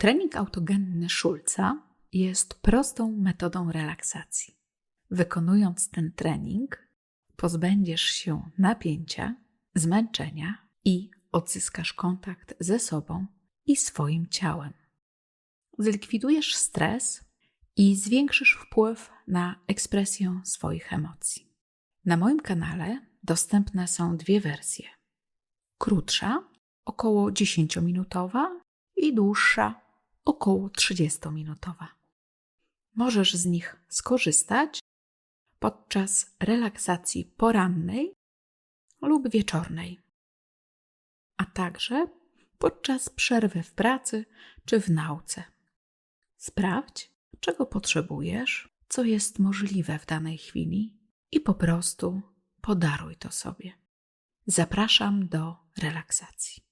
Trening 0.00 0.36
autogenny 0.36 1.08
Schulza 1.08 1.82
jest 2.12 2.54
prostą 2.54 3.12
metodą 3.12 3.72
relaksacji. 3.72 4.54
Wykonując 5.10 5.90
ten 5.90 6.12
trening, 6.12 6.88
pozbędziesz 7.36 8.02
się 8.02 8.50
napięcia, 8.58 9.36
zmęczenia 9.74 10.68
i 10.84 11.10
odzyskasz 11.32 11.92
kontakt 11.92 12.54
ze 12.60 12.78
sobą 12.78 13.26
i 13.66 13.76
swoim 13.76 14.26
ciałem. 14.26 14.72
Zlikwidujesz 15.78 16.54
stres 16.54 17.24
i 17.76 17.96
zwiększysz 17.96 18.58
wpływ 18.62 19.10
na 19.26 19.60
ekspresję 19.66 20.40
swoich 20.44 20.92
emocji. 20.92 21.52
Na 22.04 22.16
moim 22.16 22.40
kanale 22.40 23.06
dostępne 23.22 23.88
są 23.88 24.16
dwie 24.16 24.40
wersje: 24.40 24.88
krótsza, 25.78 26.44
około 26.84 27.30
10-minutowa 27.30 28.46
i 28.96 29.14
dłuższa, 29.14 29.89
około 30.24 30.68
30-minutowa. 30.68 31.86
Możesz 32.94 33.34
z 33.34 33.46
nich 33.46 33.76
skorzystać 33.88 34.80
podczas 35.58 36.36
relaksacji 36.40 37.24
porannej 37.24 38.14
lub 39.02 39.30
wieczornej, 39.30 40.00
a 41.36 41.44
także 41.44 42.06
podczas 42.58 43.08
przerwy 43.08 43.62
w 43.62 43.72
pracy 43.72 44.24
czy 44.64 44.80
w 44.80 44.88
nauce. 44.88 45.44
Sprawdź, 46.36 47.10
czego 47.40 47.66
potrzebujesz, 47.66 48.68
co 48.88 49.04
jest 49.04 49.38
możliwe 49.38 49.98
w 49.98 50.06
danej 50.06 50.38
chwili 50.38 50.98
i 51.32 51.40
po 51.40 51.54
prostu 51.54 52.22
podaruj 52.60 53.16
to 53.16 53.32
sobie. 53.32 53.72
Zapraszam 54.46 55.28
do 55.28 55.56
relaksacji. 55.78 56.69